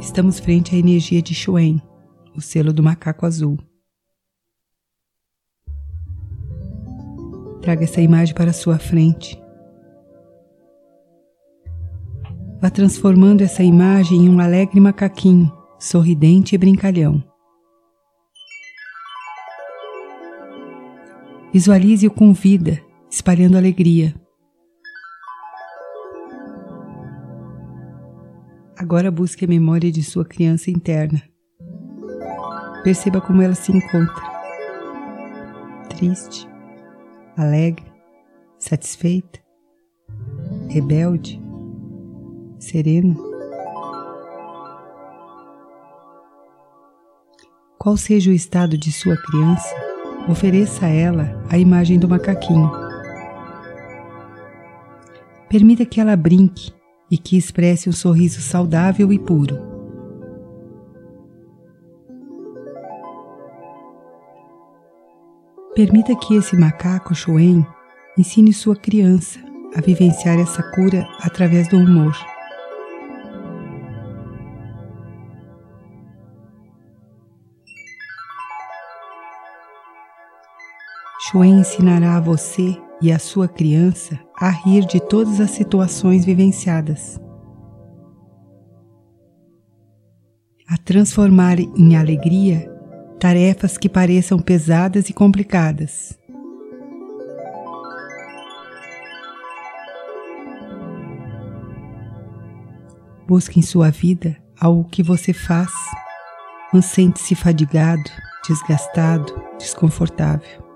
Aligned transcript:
Estamos 0.00 0.40
frente 0.40 0.74
à 0.74 0.78
energia 0.78 1.20
de 1.20 1.34
Shuen, 1.34 1.80
o 2.34 2.40
selo 2.40 2.72
do 2.72 2.82
macaco 2.82 3.26
azul. 3.26 3.58
Traga 7.60 7.84
essa 7.84 8.00
imagem 8.00 8.34
para 8.34 8.52
sua 8.52 8.78
frente. 8.78 9.38
Vá 12.62 12.70
transformando 12.70 13.42
essa 13.42 13.62
imagem 13.62 14.24
em 14.24 14.28
um 14.30 14.40
alegre 14.40 14.80
macaquinho, 14.80 15.52
sorridente 15.78 16.54
e 16.54 16.58
brincalhão. 16.58 17.22
Visualize-o 21.52 22.10
com 22.10 22.32
vida, 22.32 22.80
espalhando 23.10 23.58
alegria. 23.58 24.14
Agora 28.80 29.10
busque 29.10 29.44
a 29.44 29.48
memória 29.48 29.92
de 29.92 30.02
sua 30.02 30.24
criança 30.24 30.70
interna. 30.70 31.22
Perceba 32.82 33.20
como 33.20 33.42
ela 33.42 33.54
se 33.54 33.70
encontra. 33.70 34.24
Triste, 35.90 36.48
alegre, 37.36 37.84
satisfeita, 38.58 39.38
rebelde, 40.70 41.38
serena. 42.58 43.14
Qual 47.78 47.98
seja 47.98 48.30
o 48.30 48.34
estado 48.34 48.78
de 48.78 48.90
sua 48.90 49.16
criança, 49.18 49.76
ofereça 50.26 50.86
a 50.86 50.88
ela 50.88 51.44
a 51.50 51.58
imagem 51.58 51.98
do 51.98 52.08
macaquinho. 52.08 52.70
Permita 55.50 55.84
que 55.84 56.00
ela 56.00 56.16
brinque 56.16 56.79
e 57.10 57.18
que 57.18 57.36
expresse 57.36 57.88
um 57.88 57.92
sorriso 57.92 58.40
saudável 58.40 59.12
e 59.12 59.18
puro. 59.18 59.58
Permita 65.74 66.14
que 66.14 66.36
esse 66.36 66.56
macaco 66.56 67.14
Shuen 67.14 67.66
ensine 68.16 68.52
sua 68.52 68.76
criança 68.76 69.40
a 69.74 69.80
vivenciar 69.80 70.38
essa 70.38 70.62
cura 70.72 71.08
através 71.20 71.68
do 71.68 71.78
humor. 71.78 72.14
Shuen 81.30 81.60
ensinará 81.60 82.16
a 82.16 82.20
você 82.20 82.76
e 83.00 83.12
a 83.12 83.18
sua 83.18 83.46
criança 83.46 84.18
a 84.40 84.48
rir 84.48 84.86
de 84.86 84.98
todas 84.98 85.38
as 85.38 85.50
situações 85.50 86.24
vivenciadas, 86.24 87.20
a 90.66 90.78
transformar 90.78 91.60
em 91.60 91.94
alegria 91.94 92.70
tarefas 93.18 93.76
que 93.76 93.86
pareçam 93.86 94.38
pesadas 94.38 95.10
e 95.10 95.12
complicadas. 95.12 96.18
Busque 103.28 103.60
em 103.60 103.62
sua 103.62 103.90
vida 103.90 104.36
algo 104.58 104.88
que 104.88 105.02
você 105.02 105.34
faz, 105.34 105.70
mas 106.72 106.86
sente-se 106.86 107.34
fadigado, 107.34 108.10
desgastado, 108.48 109.32
desconfortável. 109.58 110.69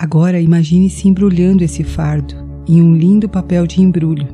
Agora 0.00 0.40
imagine-se 0.40 1.08
embrulhando 1.08 1.64
esse 1.64 1.82
fardo 1.82 2.32
em 2.68 2.80
um 2.80 2.94
lindo 2.94 3.28
papel 3.28 3.66
de 3.66 3.82
embrulho 3.82 4.28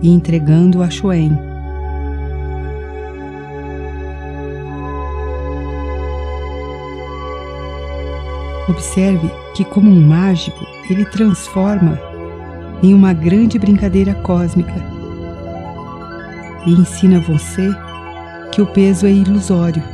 e 0.00 0.08
entregando 0.08 0.82
a 0.82 0.88
Shoen. 0.88 1.36
Observe 8.66 9.30
que, 9.54 9.62
como 9.62 9.90
um 9.90 10.00
mágico, 10.00 10.64
ele 10.88 11.04
transforma 11.04 12.00
em 12.82 12.94
uma 12.94 13.12
grande 13.12 13.58
brincadeira 13.58 14.14
cósmica 14.14 14.74
e 16.66 16.72
ensina 16.72 17.20
você 17.20 17.68
que 18.50 18.62
o 18.62 18.66
peso 18.66 19.04
é 19.04 19.12
ilusório 19.12 19.93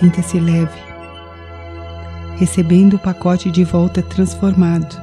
Sinta-se 0.00 0.40
leve, 0.40 0.80
recebendo 2.38 2.94
o 2.94 2.98
pacote 2.98 3.50
de 3.50 3.64
volta 3.64 4.00
transformado. 4.00 4.98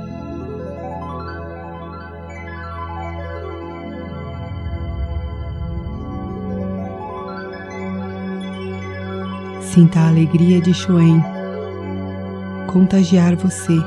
Sinta 9.61 9.99
a 9.99 10.07
alegria 10.07 10.59
de 10.59 10.73
Shuen 10.73 11.21
contagiar 12.65 13.35
você. 13.35 13.77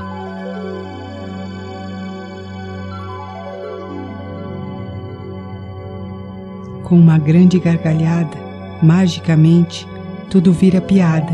Com 6.85 6.95
uma 6.97 7.17
grande 7.17 7.59
gargalhada, 7.59 8.37
magicamente, 8.81 9.90
tudo 10.31 10.53
vira 10.53 10.79
piada, 10.79 11.33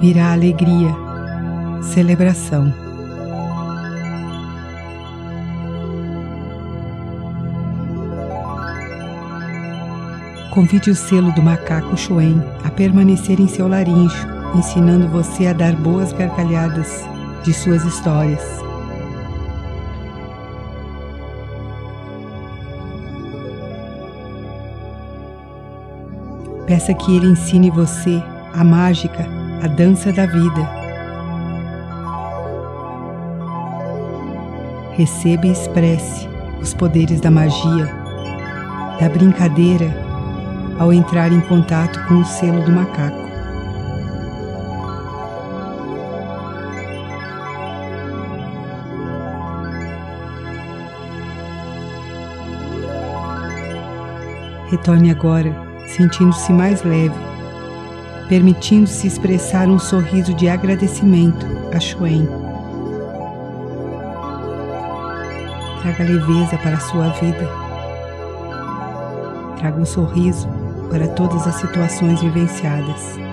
vira 0.00 0.32
alegria, 0.32 0.94
celebração. 1.80 2.70
Convide 10.50 10.90
o 10.90 10.94
selo 10.94 11.32
do 11.32 11.40
macaco 11.40 11.96
Chuen 11.96 12.42
a 12.62 12.70
permanecer 12.70 13.40
em 13.40 13.48
seu 13.48 13.66
larincho, 13.66 14.28
ensinando 14.54 15.08
você 15.08 15.46
a 15.46 15.54
dar 15.54 15.74
boas 15.74 16.12
gargalhadas 16.12 17.02
de 17.44 17.54
suas 17.54 17.82
histórias. 17.86 18.67
Peça 26.68 26.92
que 26.92 27.16
Ele 27.16 27.28
ensine 27.28 27.70
você 27.70 28.22
a 28.52 28.62
mágica, 28.62 29.26
a 29.62 29.66
dança 29.66 30.12
da 30.12 30.26
vida. 30.26 30.68
Receba 34.92 35.46
e 35.46 35.52
expresse 35.52 36.28
os 36.60 36.74
poderes 36.74 37.22
da 37.22 37.30
magia, 37.30 37.86
da 39.00 39.08
brincadeira, 39.08 39.90
ao 40.78 40.92
entrar 40.92 41.32
em 41.32 41.40
contato 41.40 42.06
com 42.06 42.16
o 42.16 42.24
selo 42.26 42.62
do 42.62 42.70
macaco. 42.70 43.16
Retorne 54.70 55.10
agora 55.10 55.67
sentindo-se 55.98 56.52
mais 56.52 56.84
leve, 56.84 57.14
permitindo-se 58.28 59.08
expressar 59.08 59.66
um 59.66 59.80
sorriso 59.80 60.32
de 60.32 60.48
agradecimento 60.48 61.44
a 61.74 61.80
Shuen. 61.80 62.26
Traga 65.82 66.04
leveza 66.04 66.56
para 66.58 66.76
a 66.76 66.80
sua 66.80 67.08
vida. 67.08 67.48
Traga 69.58 69.80
um 69.80 69.86
sorriso 69.86 70.48
para 70.88 71.08
todas 71.08 71.48
as 71.48 71.56
situações 71.56 72.22
vivenciadas. 72.22 73.27